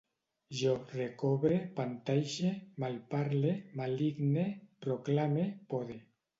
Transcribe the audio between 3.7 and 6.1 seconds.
maligne, proclame, pode